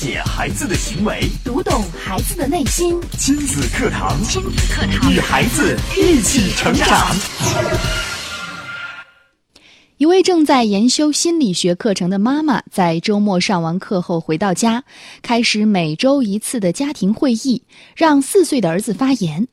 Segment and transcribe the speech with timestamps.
[0.00, 3.00] 解孩子的行为，读懂孩子的内心。
[3.18, 7.16] 亲子课堂，亲子课堂，与孩子一起成长。
[9.96, 14.84] 一位正在研修心理学课程的妈妈，在周末上完课后回到家，
[15.20, 17.64] 开始每周一次的家庭会议，
[17.96, 19.48] 让四岁的儿子发言。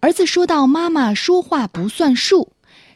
[0.00, 2.50] 儿子说到：“妈妈说话不算数。”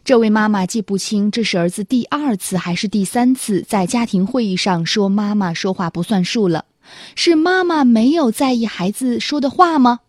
[0.05, 6.65] 这位妈妈记不清这是儿子第二次还是第三次在家庭会议上说妈妈说话不算数了。
[7.15, 10.01] 是妈妈没有在意孩子说的话吗？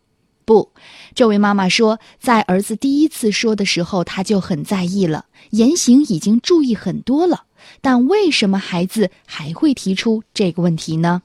[0.46, 0.72] 不，
[1.14, 7.44] 这位妈妈说，在儿子第一次说的时候，她就很在意了，言行已经注意很多了。
[7.82, 11.22] 但为什么孩子还会提出这个问题呢？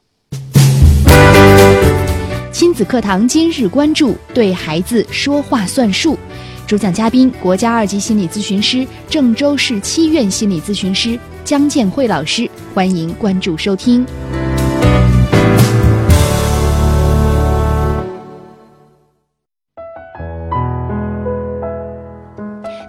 [2.53, 6.19] 亲子课堂今日关注：对孩子说话算数。
[6.67, 12.49] 主讲嘉宾：国家二级心理咨询师、郑州市七院心理咨询师姜建慧老师。
[12.75, 14.07] 欢迎关注收听。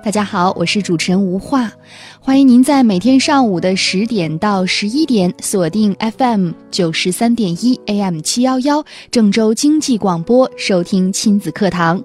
[0.05, 1.71] 大家好，我是主持人吴化，
[2.19, 12.03] 欢迎您在每天上午的十点到十一点锁定 FM 九十三点一 AM 七幺幺郑州经济广播收听亲子课堂。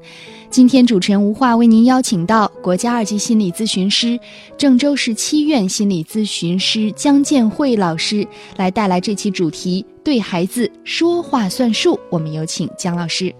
[0.48, 4.18] 今天主持人吴化为您邀请到国家二级心理咨询师、
[4.56, 8.26] 郑州市七院心理咨询师姜建慧老师
[8.56, 12.00] 来带来这期主题：对孩子说话算数。
[12.08, 13.30] 我们有请姜老师。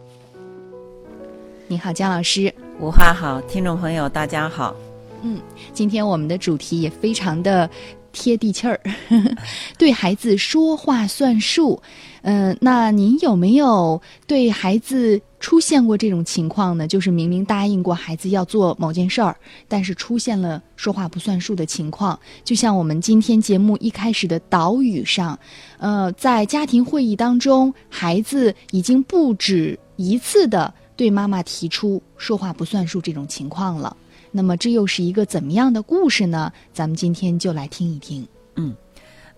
[1.67, 2.52] 你好，姜老师。
[2.81, 4.75] 吴化好，听众朋友大家好。
[5.23, 5.39] 嗯，
[5.75, 7.69] 今天我们的主题也非常的
[8.11, 8.81] 贴地气儿，
[9.77, 11.81] 对孩子说话算数。
[12.23, 15.20] 嗯，那您有没有对孩子？
[15.41, 19.34] 出现过这种情况呢，就是明明答应过孩子要做某件事儿，
[19.69, 22.19] 但是出现了说话不算数的情况。
[22.45, 25.39] 就像我们今天节目一开始的导语上，
[25.78, 33.96] 呃，在家庭会议当中，孩子已经不止一次的对妈妈提出说话不算数这种情况了。
[34.30, 36.52] 那么这又是一个怎么样的故事呢？
[36.74, 38.28] 咱们今天就来听一听。
[38.56, 38.77] 嗯。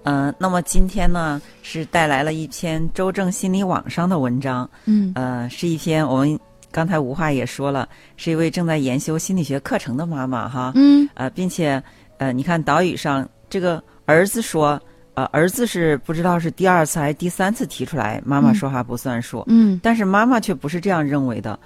[0.02, 4.68] 呃，那么今天呢是带来了一篇周正心理网上的文章。
[4.86, 6.36] 嗯，呃，是一篇我们
[6.72, 10.72] 刚才无话也说了，是一位正在研修心理学课程的妈妈哈。
[10.74, 11.80] 嗯，呃，并且
[12.18, 14.82] 呃，你看导语上这个儿子说，
[15.14, 19.44] 呃，儿子是不知道是第二次还是第三次提出来妈妈说话不算数。
[19.46, 21.58] 嗯，但是妈妈却不是这样认为的，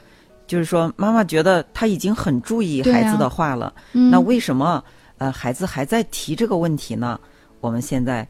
[0.47, 4.83] 就是说妈妈觉得他已经很注意孩子的话了，那为什么
[5.19, 7.19] 呃孩子还在提这个问题呢？
[7.61, 8.27] 我们现在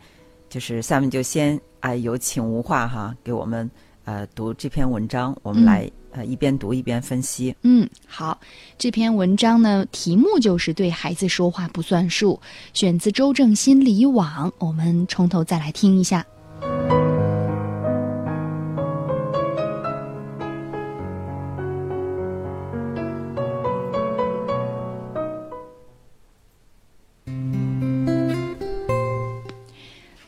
[0.48, 3.70] 就是下面就先啊，有请吴化哈给我们
[4.06, 7.54] 呃读这篇文章，我们来呃一边读一边分析。
[7.62, 8.40] 嗯，好，
[8.78, 12.40] 这篇文章呢题目就是对孩子说话不算数，
[12.72, 14.50] 选自周正心理网。
[14.58, 16.24] 我们从头再来听一下。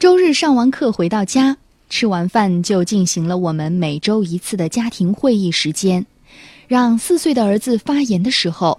[0.00, 1.56] 周日上完课回到家，
[1.88, 6.04] 吃完饭就进行了我们每周一次的家庭会议时间。
[6.66, 8.78] 让四岁的儿子发言的时候，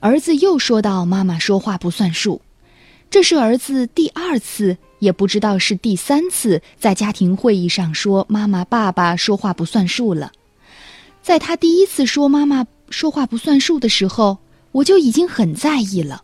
[0.00, 2.40] 儿子又说到：“妈妈说话不算数。”
[3.10, 10.32] 这是儿子第二次，也不知道是第三次，在家庭会议上说妈妈、爸爸说话不算数了。
[11.22, 14.38] 在他第一次说妈妈说话不算数的时候，
[14.72, 16.22] 我就已经很在意了。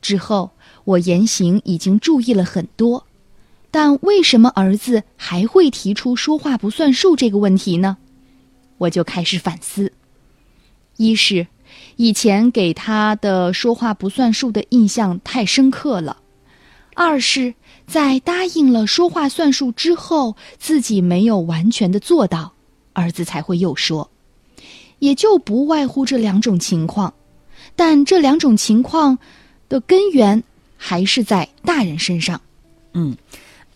[0.00, 0.50] 之后，
[0.84, 3.06] 我言行已经注意了很多。
[3.70, 7.96] 但为什么儿子还会提出说话不算数这个问题呢？
[8.78, 9.92] 我就开始反思：
[10.96, 11.46] 一是
[11.96, 16.16] 以前给他的说话不算数的印象太深刻了；
[16.94, 17.54] 二是，
[17.86, 22.54] 在答应了说话算数之后，自己没有完全的做到，
[22.92, 24.10] 儿子才会又说。
[24.98, 27.14] 也就不外乎这两种情况，
[27.76, 29.18] 但这两种情况
[29.68, 30.42] 的根源
[30.76, 32.40] 还是在大人身上。
[32.94, 33.16] 嗯。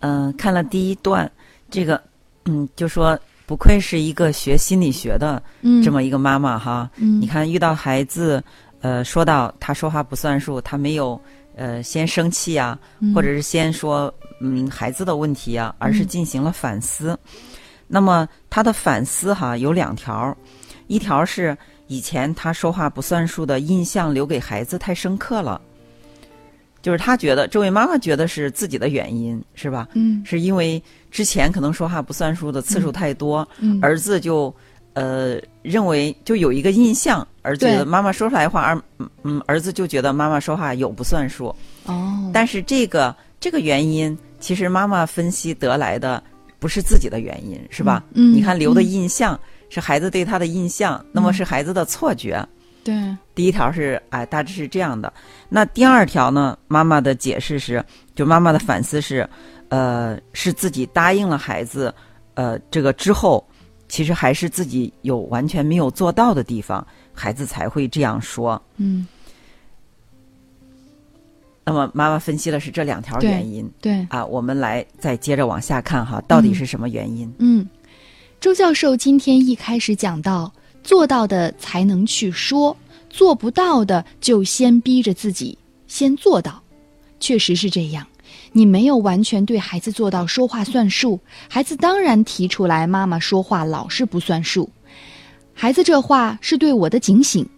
[0.05, 1.31] 嗯，看了第一段，
[1.71, 1.99] 这个，
[2.45, 5.43] 嗯，就说不愧是一个学心理学的
[5.83, 6.91] 这么一个妈妈哈。
[6.97, 8.45] 嗯，你看遇到孩子，
[8.83, 11.19] 呃，说到他说话不算数，他没有
[11.57, 12.79] 呃先生气啊，
[13.15, 14.13] 或者是先说
[14.43, 17.19] 嗯孩子的问题啊，而是进行了反思。
[17.89, 20.37] 那么他的反思哈有两条，
[20.87, 25.59] 一条是以前他说话不算数的印象留给孩子太深刻了。
[26.85, 29.89] 就是他觉得，这位妈妈觉得是自己的原因，是吧？
[29.95, 34.55] 嗯，是因为之前可能说话不算数的次数太多，嗯，儿子就
[34.93, 38.83] 呃认为就有一个印象，儿子妈妈说出来话，而
[39.23, 41.47] 嗯儿子就觉得妈妈说话有不算数。
[41.87, 46.23] 哦，但是这个这个原因，其实妈妈分析得来的。
[46.61, 48.03] 不是自己的原因，是吧？
[48.15, 49.39] 嗯你看留的印象、
[49.69, 52.43] 是孩子对他的印象，那么是孩子的错觉。
[52.85, 52.95] 对，
[53.35, 55.13] 第一条是哎，大致是这样的。
[55.49, 56.57] 那第二条呢？
[56.69, 57.83] 妈妈的解释是，
[58.15, 59.29] 就妈妈的反思是，
[59.71, 61.93] 呃，是自己答应了孩子，
[62.35, 63.43] 呃，这个之后，
[63.89, 68.61] 其实还是自己有完全没有做到的地方，孩子才会这样说。
[68.77, 69.07] 嗯，
[71.65, 77.33] 那么妈妈分析了是这两条原因对，啊，我们来再接着往下看哈，到底是什么原因？
[77.39, 77.67] 嗯，
[78.41, 80.53] 周教授今天一开始讲到，
[80.85, 82.77] 做到的才能去说，
[83.11, 85.59] 做不到的就先逼着自己
[85.89, 86.63] 先做到。
[87.19, 88.07] 确实是这样，
[88.53, 94.69] 你没有完全对孩子做到说话算数，孩子当然提出来妈妈说话老是不算数。
[95.55, 97.49] 孩子这话是对我的警醒，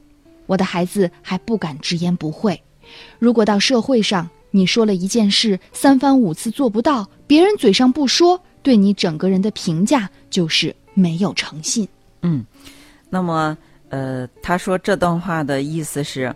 [0.47, 2.63] 我的孩子还不敢直言不讳。
[3.19, 11.89] 如果到社会上，你说了一件事三番五次做不到，别人嘴上不说，对你整个人的评价就是没有诚信。
[12.23, 12.45] 嗯
[13.09, 13.57] 那么，
[13.89, 16.35] 呃，他说这段话的意思是，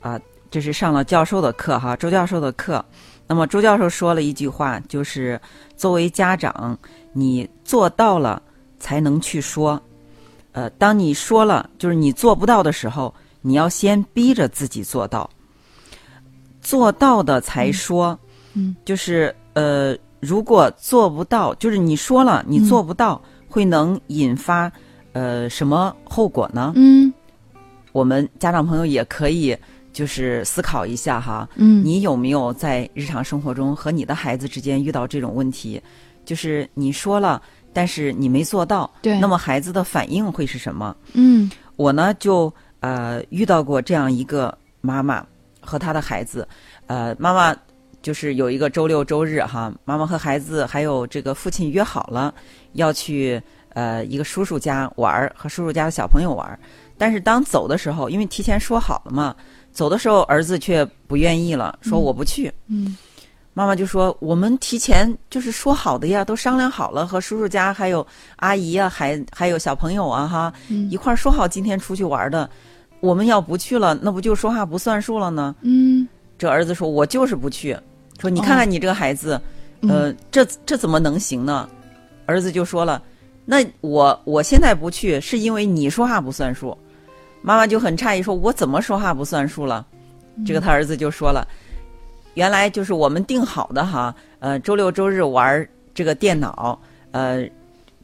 [0.00, 0.18] 啊、
[0.50, 2.84] 这是上了教授的课哈，周教授的课。
[3.26, 5.38] 那么周教授说了一句话，就是
[5.76, 6.78] 作为家长，
[7.12, 8.42] 你做到了
[8.78, 9.80] 才能去说。
[10.52, 15.28] 呃，当你说了，就是你做不到的时候，你要先逼着自己做到，
[16.62, 18.18] 做到的才说。
[18.54, 24.72] 嗯，就是呃，如果做不到，就是你说了你做不到，会能引发
[25.12, 26.72] 呃什么后果呢？
[26.76, 27.12] 嗯
[27.92, 29.56] 我们家长朋友也可以
[29.92, 35.82] 就是思考一下哈，嗯，你有没有在日常生活中和你的孩子之间遇到这种问题？
[36.24, 40.94] 就是你说了，但是你没做到，对那么孩子的反应会是什么？
[41.14, 45.26] 嗯我呢就呃遇到过这样一个妈妈
[45.60, 46.46] 和她的孩子，
[46.86, 47.56] 呃，妈妈
[48.02, 52.32] 就是有一个周六周日哈，妈妈和孩子还有这个父亲约好了
[52.74, 53.42] 要去
[53.78, 56.58] 呃一个叔叔家玩儿，和叔叔家的小朋友玩儿。
[56.96, 59.36] 但是当走的时候，因为提前说好了嘛，
[59.70, 62.52] 走的时候儿子却不愿意了，说我不去。
[62.66, 62.96] 嗯
[63.54, 72.48] 妈妈就说：“我们提前就是说好的呀，都商量好了，和叔叔家还有阿姨啊，还还有小朋友啊，哈，嗯一块儿说好今天出去玩的。
[73.00, 76.06] 我们要不去了，那不就说话不算数了呢？”嗯
[76.38, 77.76] 这儿子说：“我就是不去。”
[78.22, 79.40] 说：“你看看你这个孩子，
[79.82, 81.68] 嗯呃，这这怎么能行呢？”
[82.26, 83.02] 儿子就说了
[83.50, 86.76] ：“那我我现在不去，是因为你说话不算数。”
[87.40, 89.86] 妈妈就很诧异说：“我怎么说话不算数了？”
[90.44, 91.48] 这个他儿子就说了。
[92.34, 96.78] 原来就是我们定好的哈，呃，周六周日玩这个电脑，
[97.10, 97.48] 呃，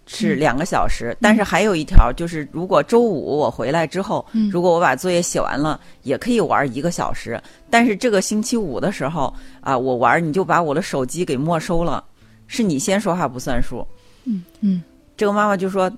[0.07, 1.15] 是两个小时。
[1.21, 7.39] 但是还有一条就是，如果周五我回来之后，嗯如果我把作业写完了，也可以玩一个小时。
[7.69, 12.03] 但是这个星期五的时候啊，我玩你就把我的手机给没收了，
[12.47, 13.87] 是你先说话不算数。
[14.25, 14.83] 嗯嗯
[15.17, 15.91] 这个妈妈就说：“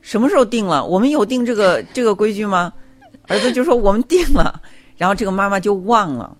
[0.00, 0.84] 什么时候定了？
[0.84, 2.72] 我们有定这个这个规矩吗？”
[3.28, 4.60] 儿子就说：“我们定了。”
[4.96, 6.36] 然后这个妈妈就忘了。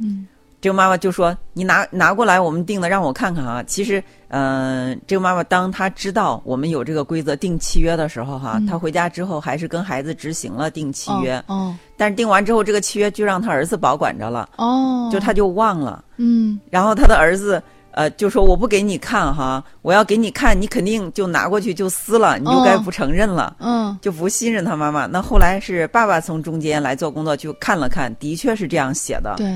[0.00, 0.26] 嗯
[0.58, 11.40] 这个妈妈就说：“你拿拿过来，我们定的，让我看看啊。”其实，嗯、这个妈妈当她知道我们有这个规则定契约的时候，哈，嗯她回家之后还是跟孩子执行了定契约。
[11.46, 16.02] 哦但是定完之后，这个契约就让他儿子保管着了，哦，就他就忘了。
[16.16, 17.62] 嗯然后他的儿子
[17.96, 23.56] 呃就说：“我不给你看哈，我要给你看，你肯定就拿过去就撕了，你就该哦不承认了。
[23.58, 25.06] 嗯就不信任他妈妈。
[25.06, 29.34] 那后来是爸爸从中间来做工作，去看了看，的确是这样写的。
[29.38, 29.46] 对，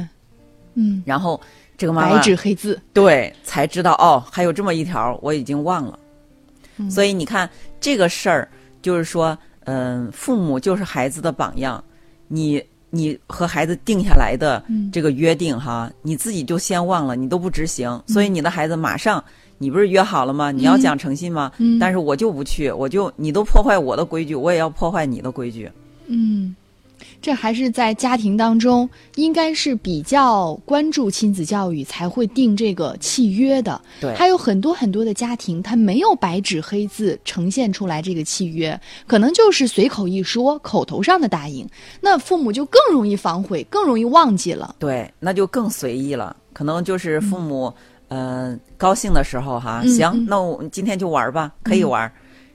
[0.72, 1.38] 嗯，然后
[1.76, 5.98] 这个妈妈白纸黑字，对才知道哦，还有这么一条，我已经忘了。
[6.78, 8.48] 嗯所以你看这个事儿，
[8.80, 11.84] 就是说，嗯、父母就是孩子的榜样，
[12.26, 12.64] 你。
[12.90, 19.22] 你和孩子定下来的嗯这个约定哈，你自己就先忘了，你都不执行，所以你的孩子马上，
[19.58, 20.50] 你不是约好了吗？
[20.50, 21.52] 你要讲诚信吗？
[21.58, 25.70] 嗯但是我就不去，我就你都破坏我的规矩，我也要破坏你的规矩。
[26.06, 26.54] 嗯，
[27.22, 33.80] 这还是在家庭当中，应该是比较关注亲子教育才会定这个契约的。
[34.00, 41.68] 对还有很多很多的家庭，他没有白纸黑字呈现出来这个契约，可能就是随口一说，口头上的答应，
[42.00, 44.74] 那父母就更容易反悔，更容易忘记了。
[44.78, 47.72] 对，那就更随意了，可能就是父母，
[48.08, 52.10] 呃，高兴的时候哈，行，嗯嗯那我今天就玩吧，可以玩。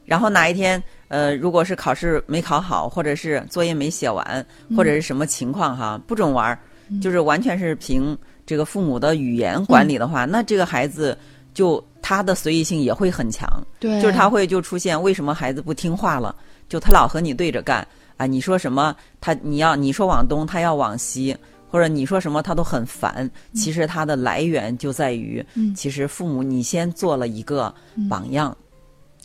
[0.06, 4.46] 然后哪一天，呃，如果是考试没考好，或者是作业没写完，
[4.76, 6.58] 或者是什么情况哈，不准玩，
[7.02, 11.18] 就是完全是凭这个父母的语言管理的话，那这个孩子
[11.54, 13.48] 就他的随意性也会很强。
[13.80, 16.36] 对，就是他会就出现为什么孩子不听话了？
[16.68, 18.26] 就他老和你对着干啊！
[18.26, 21.38] 你说什么，他你要你说往东，他要往西，
[21.70, 27.76] 或或者你说什么他都很烦，其实他的来源就在于，嗯其实父母你先做了一个
[28.10, 28.58] 榜样，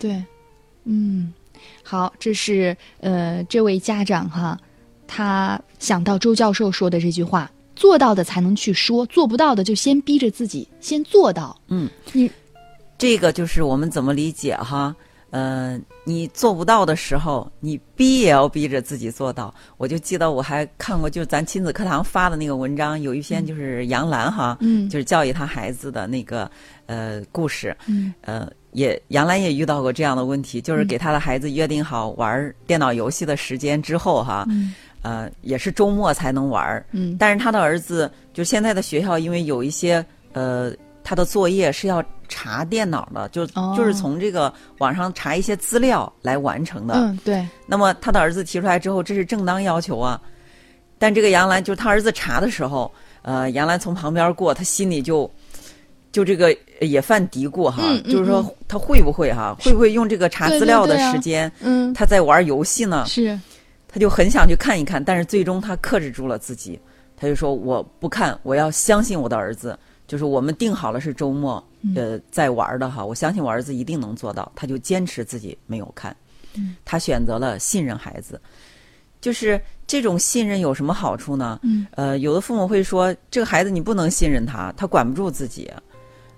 [0.00, 0.20] 对，
[0.82, 1.32] 嗯，
[1.82, 4.58] 好，这是呃这位家长哈，
[5.06, 11.58] 他想到周教授说的这句话：做到的才能去说，做不到的就先逼着自己先做到。
[11.68, 12.30] 嗯，你
[12.98, 14.94] 这个就是我们怎么理解哈？
[15.30, 19.54] 呃，你做不到的时候，你逼也要逼着自己做到。
[19.76, 24.88] 我就记得我还看过，就是咱亲子课堂发的那个文章，有一篇就是杨澜哈，嗯。
[24.88, 26.50] 就是教育他孩子的那个
[26.86, 28.12] 呃故事，嗯。
[28.22, 34.74] 呃，也杨澜也遇到过这样的问题，就是给他的孩子约定好玩电脑游戏的时间之后哈，嗯。
[35.02, 37.16] 呃，也是周末才能玩儿，嗯。
[37.18, 40.72] 但是他的儿子就现在的学校，因为有一些呃，
[41.02, 46.94] 他的作业是要查电脑的，就、哦就是从这个网上查一些资料来完成的。
[46.94, 50.20] 嗯，对，那么他的儿子提出来之后，这是正当要求啊。
[50.98, 52.92] 但这个杨澜就是他儿子查的时候，
[53.22, 55.28] 呃，杨澜从旁边过，他心里就
[56.12, 63.04] 就这个也犯嘀咕哈，嗯嗯就是说他会不会哈，会不会用这个查资料的对对啊时间，嗯，他在玩游戏呢？
[63.06, 63.38] 是，
[63.88, 66.78] 他就很想去看一看，但是最终他克制住了自己，
[67.16, 69.76] 他就说我不看，我要相信我的儿子。
[70.10, 71.64] 就是我们定好了是周末，
[71.94, 74.50] 呃，在玩的哈，我相信我儿子一定能做到。
[74.56, 76.14] 他就坚持自己没有看，
[76.84, 78.40] 他选择了信任孩子。
[79.20, 81.60] 就是这种信任有什么好处呢？
[81.62, 85.70] 嗯呃，有的父母会说，这个孩子你不能信任他，他管不住自己。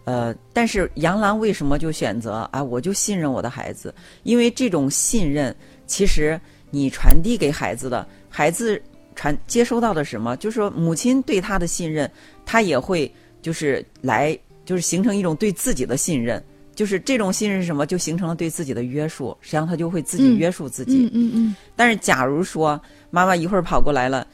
[0.04, 2.62] 呃，但是杨澜为什么就选择啊？
[2.62, 6.38] 我就信任我的孩子，因为这种信任，其实
[6.70, 8.78] 你传递给孩子的，孩子
[9.14, 10.36] 传接收到的什么？
[10.36, 12.10] 就是说母亲对他的信任，
[12.44, 13.10] 他也会
[13.42, 16.42] 就是来就是形成一种对自己的信任，
[16.74, 17.84] 就是这种信任是什么？
[17.84, 21.04] 就形成了对自己的约束，实际上他就会自己嗯约束自己。
[21.06, 22.80] 嗯嗯嗯，但是假如说
[23.10, 24.26] 妈妈一会儿跑过来了。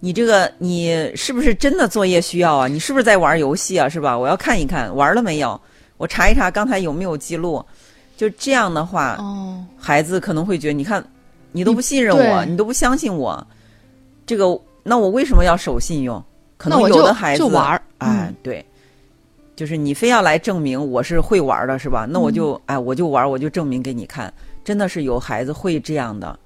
[0.00, 2.68] 你这个你是不是真的作业需要啊？
[2.68, 3.88] 你是不是在玩游戏啊？
[3.88, 4.18] 是吧？
[4.18, 5.58] 我要看一看玩了没有，
[5.96, 7.64] 我查一查刚才有没有记录。
[8.14, 11.02] 就这样的话，哦，孩子可能会觉得，你看，
[11.52, 13.46] 你都不信任我，对你都不相信我，
[14.26, 16.22] 这个那我为什么要守信用？
[16.56, 18.64] 可能有的孩子就玩儿哎，嗯对，
[19.56, 22.06] 就是你非要来证明我是会玩的，是吧？
[22.08, 24.32] 那我就、嗯哎，我就玩，我就证明给你看。
[24.64, 26.38] 真的是有孩子会这样的，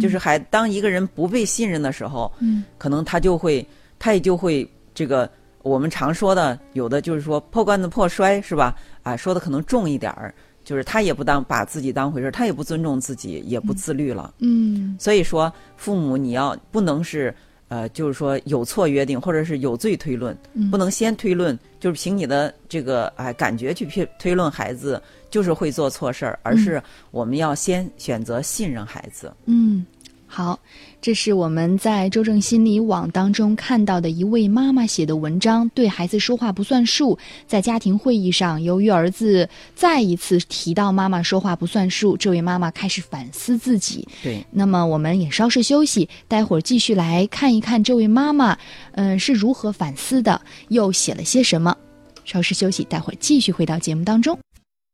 [0.00, 3.66] 就是还当一个人不被信任的时候，嗯可能他就会，
[3.98, 5.28] 他也就会这个
[5.62, 8.76] 我们常说的，有的就是说破罐子破摔，是吧？
[9.02, 14.34] 啊，说的可能重一点儿，就是他也不当把自己当回事儿，他也不尊重自己，也不自律了。
[14.40, 17.34] 嗯所以说，父母你要不能是
[17.72, 20.70] 呃，就是说有错约定，或者是有罪推论，嗯。
[20.70, 29.32] 不能先推论，就是凭你的这个哎感觉去推推论孩子就是会做错事儿，而是我们要先选择信任孩子。
[29.46, 29.86] 嗯，
[30.34, 30.58] 好，
[31.02, 37.18] 这是我们在周正心理网当中看到的一位妈妈写的文章，对孩子说话不算数。
[37.46, 44.08] 在家庭会议上，由于儿子再一次提到妈妈说话不算数，这位妈妈开始反思自己。
[44.22, 48.56] 对，那么我们也稍事休息，待会儿继续来看一看这位妈妈，
[48.92, 51.76] 嗯、是如何反思的，又写了些什么。
[52.24, 54.38] 稍事休息，待会儿继续回到节目当中。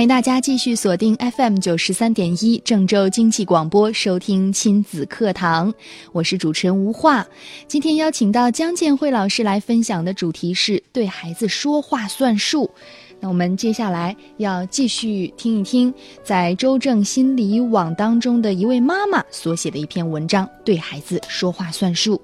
[0.00, 5.70] 欢迎大家继续锁定 FM 九十三点一郑州经济广播，收听亲子课堂。
[6.12, 7.26] 我是主持人吴化。
[7.68, 12.70] 今天邀请到江建慧老师来分享的主题是对孩子说话算数。
[13.20, 15.92] 那我们接下来要继续听一听，
[16.24, 22.18] 在周正心理网当中的一位妈妈所写的一篇文章，对孩子说话算数。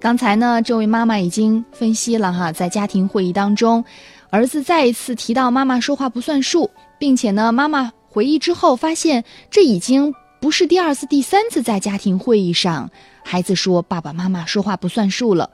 [0.00, 3.84] 刚才呢，这位妈妈已经分析了哈，在家庭会议当中，
[4.30, 6.68] 儿子再一次提到妈妈说话不算数，
[7.02, 12.88] 并且呢，妈妈回忆之后发现，这已经不是第二次、第三次在家庭会议上，
[13.24, 15.50] 孩子说爸爸妈妈说话不算数了。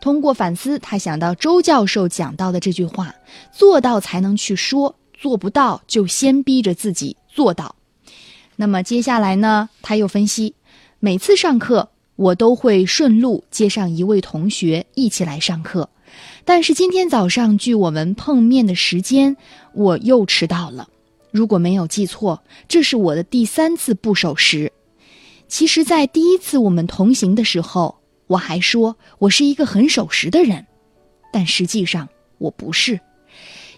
[0.00, 3.12] 通过反思，他想到周教授讲到的这句话：
[3.50, 7.74] 做到才能去说，做不到就先逼着自己做到。
[8.54, 10.54] 那么接下来呢，他又分析，
[11.00, 15.88] 每次上课我都会顺路接上一位同学一起来上课，
[16.44, 19.36] 但是今天早上距我们碰面的时间，
[19.74, 20.88] 我又迟到了。
[21.30, 24.72] 如果没有记错，这是我的第三次不守时。
[25.48, 30.66] 其实，在第一次我们同行的时候，我还说我是一个很守时的人，
[31.32, 33.00] 但实际上我不是，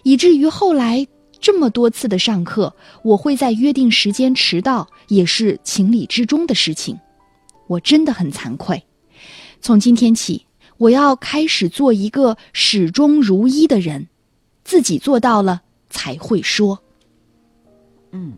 [0.03, 1.07] 以至于后来
[1.39, 6.97] 这么多次的上课，我会在约定时间迟到，也是情理之中的事情。
[7.67, 8.83] 我真的很惭愧，
[9.59, 10.45] 从今天起，
[10.77, 14.07] 我要开始做一个始终如一的人，
[14.63, 15.63] 自己做到了
[15.95, 16.77] 才会说。
[18.11, 18.37] 嗯，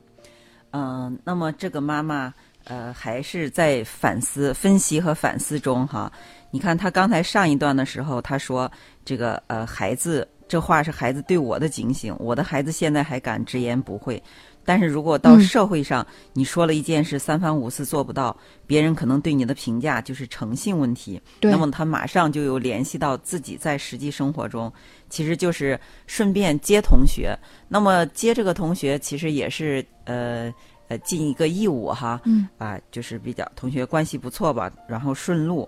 [0.71, 2.31] 嗯、那么这个妈妈
[2.65, 6.11] 呃还是在反思、分析和反思中哈。
[6.51, 8.71] 你看她刚才上一段的时候，她说
[9.03, 12.15] 这个呃孩子，这话是孩子对我的警醒。
[12.19, 14.21] 我的孩子现在还敢直言不讳，
[14.67, 21.21] 但是如果到嗯社会上，你说了一件事三番五次做不到，别人可能对你的评价就是诚信问题。
[21.39, 24.69] 对那么他马上就有联系到自己在实际生活中，
[25.09, 27.33] 其实就是顺便接同学。
[27.69, 30.53] 那么接这个同学，其实也是呃
[30.89, 35.67] 呃尽一个义务哈，嗯啊，就是比较同学关系不错吧，然后顺路。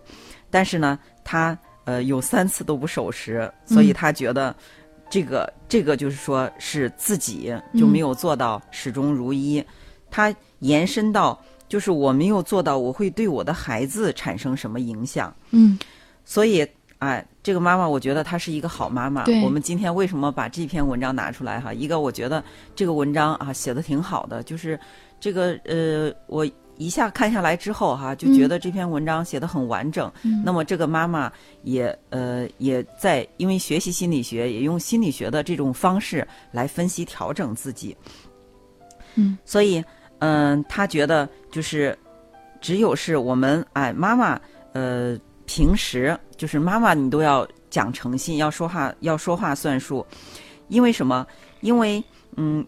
[0.49, 4.53] 但是呢，他呃有三次都不守时，所以嗯他觉得
[5.09, 9.63] 这个、这个就是说是自己就没有做到始终如一，
[10.11, 15.33] 它延伸到就是我没有做到，我会对我的孩子产生什么影响？
[15.51, 15.77] 嗯
[16.25, 16.67] 所以，
[16.99, 19.43] 哎，这个妈妈，我觉得她是一个好妈妈对。
[19.43, 21.73] 我们今天为什么把这篇文章拿出来哈？
[21.73, 22.43] 一个，我觉得
[22.75, 24.79] 这个文章啊写的挺好的，就是
[25.19, 26.47] 这个呃，我
[26.79, 30.09] 一下看下来之后哈，就觉得这篇文章写的很完整。
[30.23, 31.29] 嗯那么这个妈妈
[31.63, 37.95] 也呃也在因为学习心理学，也用心理学的这种方式来分析调整自己。
[39.15, 39.83] 嗯，所以
[40.19, 41.97] 嗯、她觉得就是
[42.61, 44.39] 只有是我们哎妈妈
[44.71, 50.05] 呃平时就是妈妈你都要讲诚信，要说话要说话算数，
[50.69, 51.27] 因为什么？
[51.59, 52.01] 因为
[52.37, 52.65] 嗯。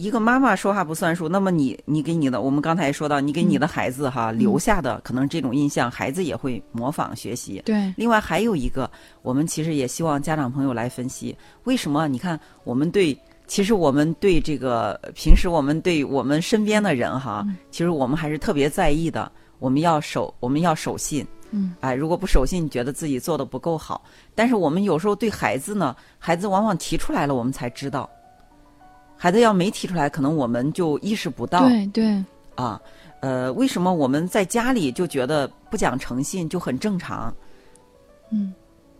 [0.00, 7.60] 一个妈妈说话不算数，那么你你给你的，我们刚才也说到，你给你的孩子哈、留下的可能这种印象，孩子也会模仿学习。
[7.66, 8.90] 对，另外还有一个，
[9.20, 12.08] 我们其实也希望家长朋友来分析，为什么？
[12.08, 13.14] 你看，我们对，
[13.46, 19.30] 其实我们对这个平时我们对我们身边的人哈，其实我们还是特别在意的。
[19.58, 21.26] 我们要守，我们要守信。
[21.50, 24.02] 嗯，哎，如果不守信，觉得自己做的不够好。
[24.34, 28.08] 但是我们有时候对孩子呢，孩子往往提出来了，我们才知道。
[29.22, 31.68] 孩子要没提出来，可能我们就意识不到。
[31.68, 32.80] 对对，啊，
[33.20, 37.30] 呃，为什么我们在家里就觉得不讲诚信就很正常？
[38.30, 38.54] 嗯，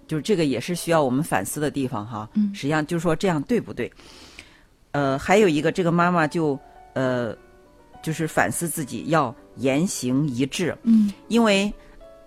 [0.06, 2.28] 就是这个也是需要我们反思的地方哈。
[2.34, 3.90] 嗯实际上就是说这样对不对？
[4.90, 6.58] 呃，还有一个，这个妈妈就
[6.92, 7.34] 呃，
[8.02, 11.72] 就是反思自己要言行一致，嗯因为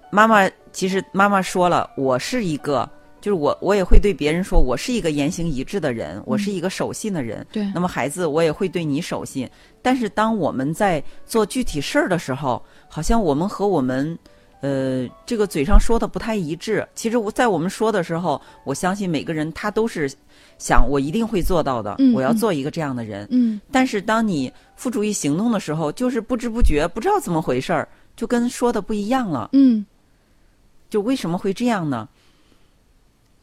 [0.09, 2.89] 妈妈其实妈妈说了，我是一个。
[3.23, 7.47] 就是我，我也会对别人说，我是一个言行一致的人，我是一个守信的人。
[7.53, 9.49] 对那么孩子，我也会对你守信。
[9.81, 14.19] 但是当我们在做具体事儿的时候，好像我们和我们，
[14.59, 16.85] 呃，这个嘴上说的不太一致。
[16.95, 20.11] 其实我在我们说的时候，我相信每个人他都是
[20.57, 23.25] 想我一定会做到的，嗯我要嗯做一个这样的人。
[23.31, 29.49] 嗯但是当你付诸于行动的时候，就是不知不觉不知道怎么回事儿，就跟说的不一样了。
[29.53, 29.85] 嗯，
[30.89, 32.05] 就为什么会这样呢？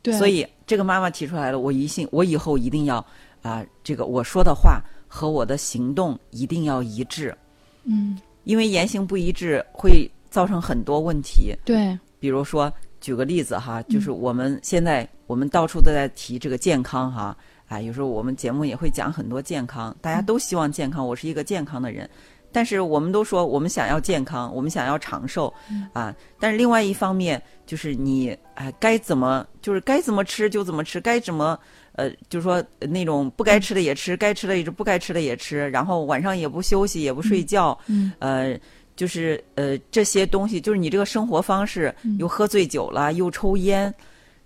[0.03, 3.05] 对，所以这个妈妈提出来了，我一信，我以后一定要
[3.43, 7.37] 啊、这个我说的话和我的行动一定要一致，
[7.85, 8.19] 嗯。
[8.45, 11.55] 因为言行不一致会造成很多问题。
[11.63, 17.37] 对，比如说，举个例子哈，就是我们现在我们到处都在提这个健康哈，
[17.69, 22.09] 啊，有时候我们节目也会讲很多健康，大家都希望健康，我是一个健康的人。
[22.53, 25.53] 但是我们都说我们想要健康，我们想要长寿，
[25.93, 31.59] 啊，但是另外一方面就是你哎该怎么就是该怎么吃就怎么吃，该怎么
[31.93, 38.59] 呃就是说呃那种不该吃的也吃，该吃的也吃，不该吃的也吃，然后晚上也不休息也不睡觉，嗯呃，
[38.97, 43.93] 就是呃这些东西，就是你这个生活方式，嗯又喝醉酒了，又抽烟，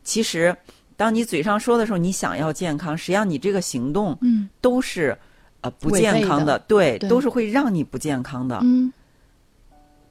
[0.02, 0.54] 其实
[0.96, 4.48] 当你嘴上说的时候，你想要健康，实际上你这个行动嗯。
[4.60, 5.16] 都是
[5.64, 8.60] 呃不健康的对，对都是会让你不健康的。
[8.62, 8.92] 嗯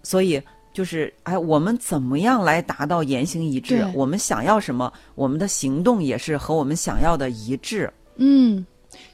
[0.01, 0.41] 所以
[0.73, 3.87] 就是哎，我们怎么样来达到言行一致？
[3.93, 7.89] 我们想要什么，我们的行动也是和我们想要的一致。
[8.17, 8.65] 嗯，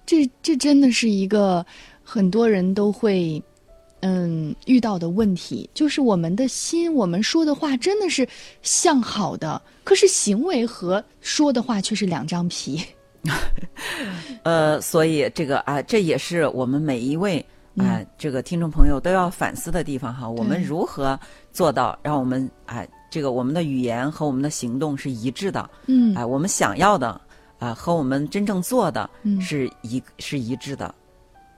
[0.05, 1.63] 这这真的是一个
[2.03, 3.41] 很多人都会。
[4.01, 8.25] 嗯，遇到的问题就是我们的心，我们说的话真的是
[8.61, 12.81] 向好的，可是行为和说的话却是两张皮。
[14.43, 20.27] 呃，所以这个啊，这也是我们每一位嗯啊、这个听众朋友都要反思的地方哈。
[20.29, 21.17] 我们如何
[21.53, 25.69] 做到让我们啊、这个我们的语言和我们的行动是一致的？
[25.85, 27.19] 嗯啊、我们想要的
[27.57, 30.93] 啊、和我们真正做的嗯是一是一致的。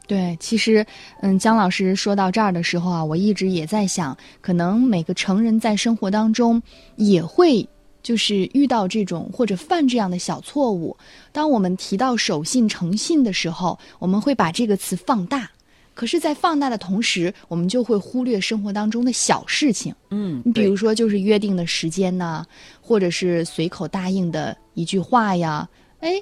[0.08, 0.86] 对，其实，
[1.22, 6.62] 嗯，姜老师说到这儿的时候啊，我一直也在想，可能每个成人在生活当中
[6.98, 7.68] 也会
[8.04, 10.96] 就是遇到这种或者犯这样的小错误。
[11.32, 15.50] 当我们提到守信诚信的时候，我们会把这个词放大，
[15.94, 19.94] 可是，在放大的同时，我们就会忽略生活当中的小事情。
[20.10, 22.46] 嗯，你比如说，就是约定的时间呐、
[22.82, 25.68] 或者是随口答应的一句话呀，
[26.00, 26.22] 哎，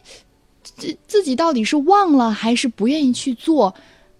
[0.64, 3.74] 自自己到底是忘了，还是不愿意去做，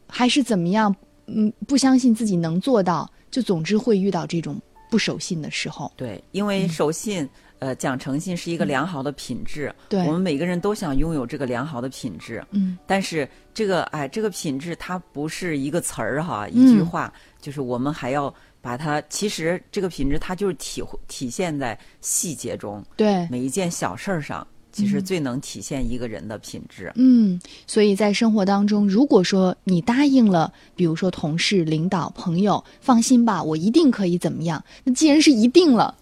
[0.08, 0.96] 还是怎么样？
[1.26, 5.92] 嗯，不相信自己能做到，就总之会遇到这种不守信的时候。
[5.96, 7.28] 对，因为守信，
[7.60, 12.44] 呃，讲诚信是一个良好的品质，嗯对我们每个人都想拥有这个良好的品质。
[12.52, 19.02] 嗯，但是这个哎，这个品质它不是一个词儿哈，嗯一句话，就是我们还要把它。
[19.10, 24.46] 其实这个品质它就是体会体现在细节中，对，每一件小事儿上，
[24.80, 26.92] 其实最能体现一个人的品质。
[26.96, 34.64] 嗯，所以在生活当中，如果说你答应了，比如说同事、领导、朋友，放心吧，我一定可以怎么样？
[34.84, 35.96] 那既然是一定了，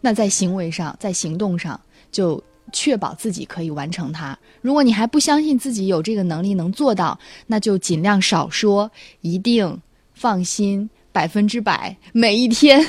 [0.00, 4.36] 那在行为上、在行动上，就确保自己可以完成它。
[4.60, 9.80] 如果你还不相信自己有这个能力能做到，那就尽量少说，一定
[10.14, 12.84] 放心，百分之百，每一天。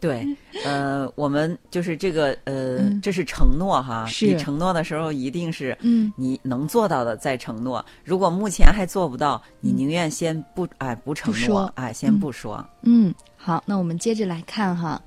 [0.00, 0.26] 对，
[0.64, 4.06] 呃，我们就是这个，呃，嗯这是承诺哈。
[4.06, 7.84] 是你承诺的时候，一定是嗯你能做到的再承诺。
[8.02, 12.64] 如果目前还做不到，你宁愿先不哎不承诺，哎先不说。
[12.82, 15.00] 嗯，好，那我们接着来看哈，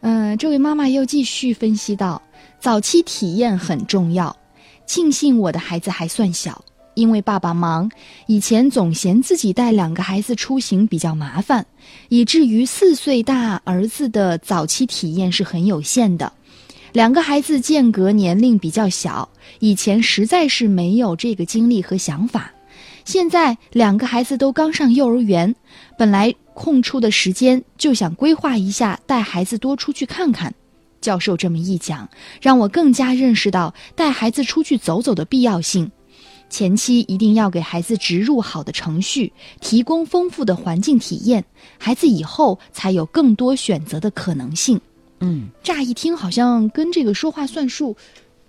[0.00, 2.20] 嗯、这位妈妈又继续分析到，
[2.58, 4.36] 早期体验很重要，
[4.84, 6.62] 庆幸我的孩子还算小，
[6.94, 7.90] 因为爸爸忙，
[8.26, 11.66] 以前总嫌自己带两个孩子出行比较麻烦，
[12.08, 16.32] 以至于四岁大儿子的早期体验是很有限的。
[16.92, 19.28] 两个孩子间隔年龄比较小，
[19.58, 22.52] 以前实在是没有这个精力和想法。
[23.04, 25.54] 现在两个孩子都刚上幼儿园，
[25.98, 30.54] 本来空出的时间就想规划一下带孩子多出去看看。
[31.00, 32.08] 教授这么一讲，
[32.40, 35.90] 让我更加认识到带孩子出去走走的必要性。
[36.48, 41.44] 前期一定要给孩子植入好的程序，提供丰富的环境体验，
[41.78, 44.80] 孩子以后才有更多选择的可能性。
[45.20, 47.96] 嗯，乍一听好像跟这个说话算数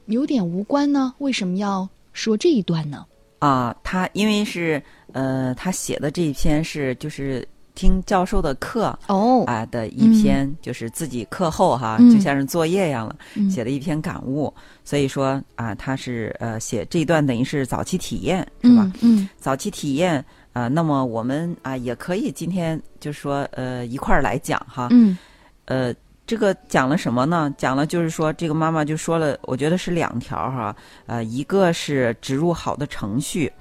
[0.08, 3.06] 有点无关呢，为什么要说这一段呢？
[3.40, 4.82] 啊，他因为是
[5.14, 14.52] 呃，他写的这一篇是就是听教授的课哦，啊的一篇，就是自己课后哈，嗯就像是作业一样了，嗯写的一篇感悟。
[14.84, 18.90] 所以说啊，他是呃写这一段等于是早期体验是吧？
[19.02, 25.18] 嗯嗯早期体验啊、那么我们啊也可以今天就是说呃一块儿来讲哈，嗯
[25.66, 25.94] 呃，
[26.26, 27.54] 这个讲了什么呢？
[27.58, 30.74] 讲了就是说，这个妈妈就说了，我觉得是两条哈，
[31.08, 33.52] 呃，一个是植入好的程序，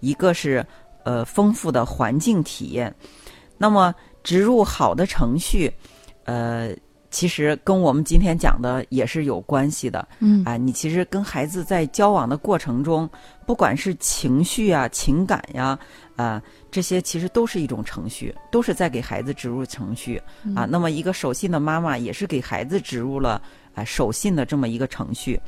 [0.00, 0.62] 一个是
[1.04, 2.94] 呃丰富的环境体验。
[3.56, 5.72] 那么植入好的程序，
[6.24, 6.74] 呃，
[7.10, 10.06] 其实跟我们今天讲的也是有关系的。
[10.18, 13.08] 嗯啊，你其实跟孩子在交往的过程中，
[13.46, 15.78] 不管是情绪啊、情感呀、
[16.16, 20.20] 啊，这些其实都是一种程序，都是在给孩子植入程序
[20.56, 20.66] 啊。
[20.68, 23.40] 那么一个守信的妈妈也是给孩子植入了
[23.74, 25.40] 啊守信的这么一个程序。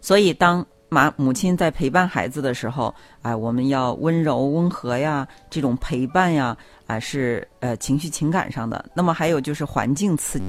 [0.00, 8.84] 所以当妈母亲在陪伴孩子的时候，啊，我们要温柔温和呀，这种陪伴呀，啊是呃情绪情感上的。
[8.92, 10.44] 那么还有就是环境刺激。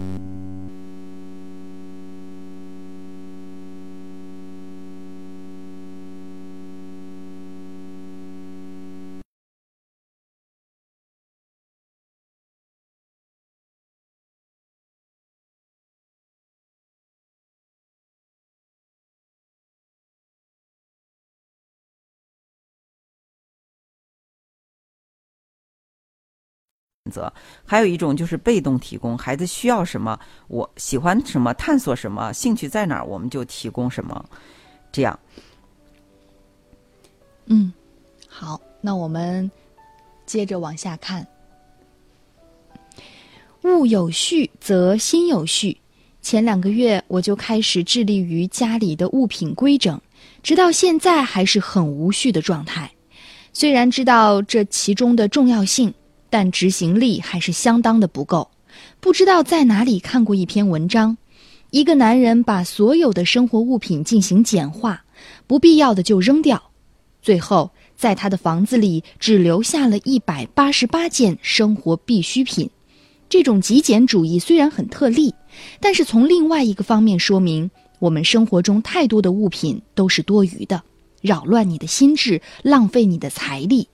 [27.12, 27.32] 择，
[27.66, 34.26] 还有一种就是被动提供，孩子需要什么，我喜欢什么，探索什么，兴趣在哪儿，我们就提供什么，
[34.92, 35.20] 这样。
[37.48, 37.74] 嗯，
[38.28, 39.52] 好，那我们
[40.26, 41.28] 接着往下看。
[43.64, 45.78] 物有序则心有序。
[46.22, 50.00] 前两个月我就开始致力于家里的物品规整，
[50.44, 52.90] 直到现在还是很无序的状态。
[53.54, 55.94] 虽然知道这其中的重要性，
[56.32, 58.50] 但执行力还是相当的不够。
[59.00, 61.18] 不知道在哪里看过一篇文章，
[61.70, 65.04] 一个男人把所有的生活物品进行简化，
[65.46, 66.72] 不必要的就扔掉。
[67.22, 72.68] 最后，在他的房子里只留下了一百八十八件生活必需品。
[73.30, 75.34] 这种极简主义虽然很特例，
[75.80, 80.82] 但是从另外一个方面说明，我们生活中太多的物品都是多余的，
[81.22, 83.88] 扰乱你的心智，浪费你的财力。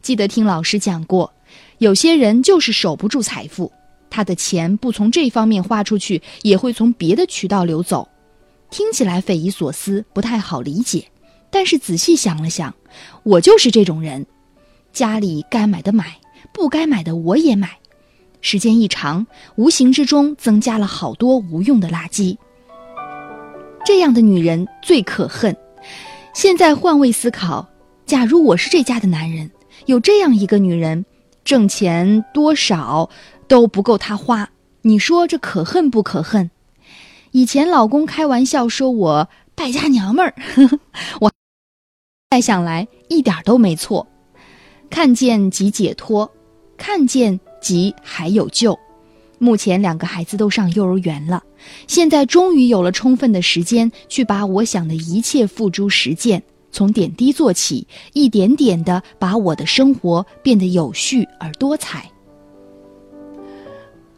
[0.00, 1.32] 记得听老师讲过，
[1.78, 3.70] 有些人就是守不住财富，
[4.08, 8.08] 他的钱不从这方面花出去，也会从别的渠道流走。
[8.70, 11.04] 听起来匪夷所思，不太好理解。
[11.50, 12.74] 但是仔细想了想，
[13.22, 14.26] 我就是这种人。
[14.92, 16.18] 家里该买的买，
[16.52, 17.78] 不该买的我也买。
[18.40, 22.36] 时间一长，无形之中增加了好多无用的垃圾。
[23.84, 25.56] 这样的女人最可恨。
[26.34, 27.68] 现在换位思考，
[28.04, 29.50] 假如我是这家的男人，
[29.86, 31.04] 有这样一个女人，
[31.46, 33.08] 挣钱多少
[33.46, 34.50] 都不够他花，
[34.82, 36.50] 你说这可恨不可恨？
[37.30, 40.34] 以前老公开玩笑说我败家娘们儿，
[41.20, 41.30] 我
[42.30, 44.08] 再想来一点都没错。
[44.90, 46.28] 看见即解脱，
[46.76, 48.76] 看见即还有救。
[49.38, 51.44] 目前两个孩子都上幼儿园了，
[51.86, 62.10] 现在终于有了充分的时间去把我想的一切付诸实践，从点滴做起，一点点的把我的生活变得有序而多彩。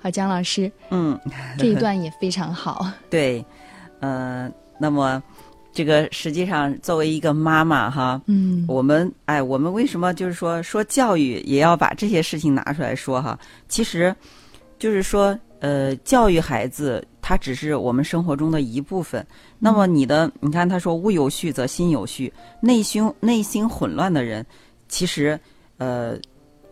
[0.00, 1.18] 好，姜老师，嗯，
[1.58, 2.86] 这一段也非常好。
[3.10, 3.44] 对，
[4.00, 5.22] 呃，那么
[5.72, 13.38] 这个实际上作为一个妈妈哈，嗯，我们哎，我们为什么就是说说教育也要把这些事情拿出来说哈？
[13.68, 14.14] 其实，
[14.78, 19.26] 就是说呃，教育孩子，它只是我们生活中的一部分。
[19.58, 24.42] 那么你的，你看他说“物有序则心有序”，内心内心混乱的人，
[24.88, 25.38] 其实
[25.76, 26.16] 呃，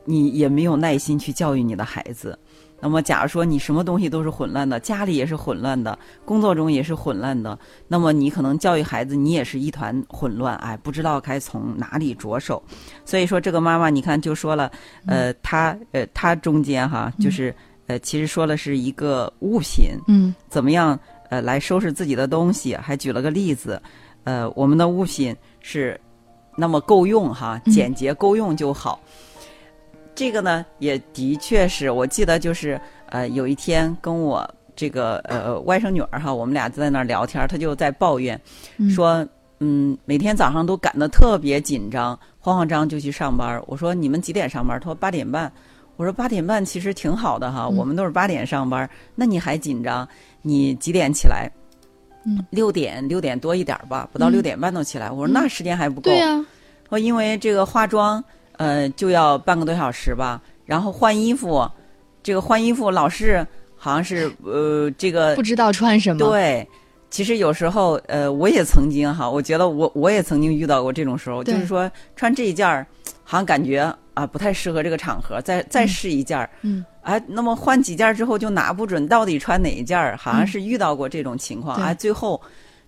[0.07, 2.39] 你也没有耐心去教育你的孩子。
[2.81, 12.63] 那么，假如说你什么东西都是混乱的，家里也是混乱的，工作中也是混乱的，那么你可能教育孩子，你也是一团混乱，哎，不知道该从哪里着手。
[13.05, 14.73] 所以说，这个妈妈，你看就说了，
[15.07, 17.55] 呃，她呃，她中间哈，就是
[17.87, 20.99] 呃，其实说的是一个物品，嗯怎么样
[21.31, 23.81] 呃来收拾自己的东西，还举了个例子，
[24.25, 26.01] 呃，我们的物品是
[26.57, 29.01] 那么够用哈，简洁够用就好。
[30.15, 38.41] 这个呢，也的确是我记得，就是呃，有一天跟我这个呃外甥女儿哈，我们俩在那儿聊天，她就在抱怨，
[38.91, 39.25] 说
[39.61, 43.63] 嗯，每天早上都赶得特别紧张，慌慌张就去上班。
[43.67, 44.81] 我说你们几点上班？
[44.81, 45.53] 她说八点半。
[45.97, 50.07] 我说八点半其实挺好的哈，我们都是八点上班，那你还紧张？
[50.43, 51.51] 你几点起来？
[52.25, 55.11] 嗯，六点六点多一点吧，不到六点半都起来。
[55.11, 56.11] 我说那时间还不够。
[56.11, 56.45] 对呀、
[56.89, 58.23] 说因为这个化妆，
[58.57, 61.69] 呃，就要半个多小时吧，然后换衣服，
[62.23, 66.67] 这个换衣服老是好像是呃这个不知道穿什么。，对。
[67.09, 72.85] 其实有时候，呃，我也曾经哈，我觉得我我也曾经遇到过这种时候，就是说穿这一件儿，
[73.23, 82.41] 好像感觉啊不太适合这个场合，再再试一件儿，嗯，哎，那么换几件儿之后就拿不准到底穿哪一件儿，好像是遇到过这种情况，对哎，最后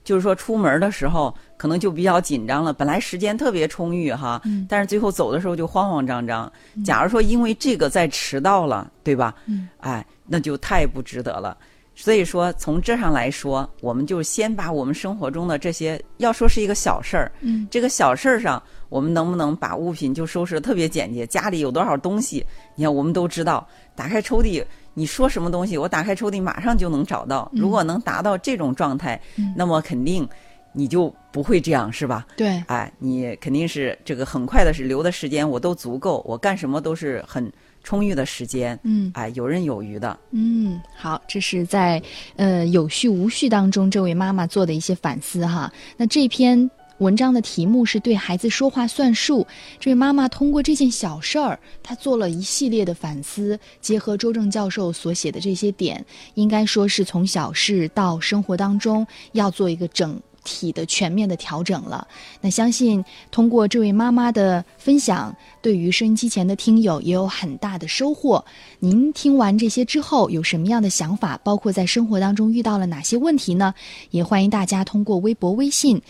[0.02, 6.50] 就是说出门的时候可能就比较紧张了，本来时间特别充裕哈，嗯但是最后走的时候就慌慌张张。
[6.82, 9.34] 假如说因为这个再迟到了，对吧？
[9.44, 11.54] 嗯，哎，那就太不值得了。
[12.00, 21.26] 所以说，从这上来说，我们就先把我们生活中的这些，要说是一个小事儿，嗯，这个小事儿上，我们能不能把物品就收拾的特别简洁？
[21.26, 27.50] 家里有多少东西，你看我们都知道，打开抽屉，你说什么东西，我打开抽屉马上就能找到。
[27.52, 30.26] 如果能达到这种状态，嗯那么肯定
[30.72, 32.24] 你就不会这样，是吧？
[32.36, 37.52] 对，哎，你肯定是这个很快的是留的时间我都足够，我干什么都是很
[37.88, 40.14] 充裕的时间，嗯哎，游刃有余的。
[40.32, 42.02] 嗯，好，这是在
[42.36, 45.72] 呃有序无序当中，这位妈妈做的一些反思哈。
[45.96, 49.46] 那这篇文章的题目是对孩子说话算数。
[49.80, 60.20] 这位妈妈通过这件小事儿，她做了一系列的反思，结合周正教授所写的这些点，应该说是从小事到生活当中要做一个整。
[60.44, 62.06] 体的全面的调整了，
[62.40, 68.44] 那相信通过这位妈妈的分享，对于收音机前的听友也有很大的收获。
[68.78, 71.38] 您听完这些之后有什么样的想法？
[71.44, 73.74] 包括在生活当中遇到了哪些问题呢？
[74.10, 76.00] 也欢迎大家通过微博、微信。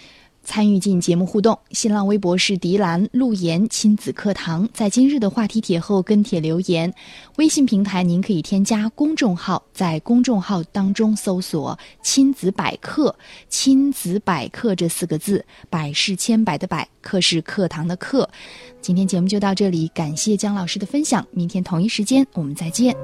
[0.42, 6.92] 参与进节目互动，新浪微博是迪兰路言亲子课堂，在今日的话题帖后跟帖留言。
[7.36, 13.14] 微信平台您可以添加公众号，在公众号当中搜索“亲子百科
[13.50, 18.28] ”，“亲子百科”这四个字，百是千百的百，课是课堂的课。
[18.80, 22.96] 今天节目就到这里，感谢姜老师的分享，明天同一时间我们再见。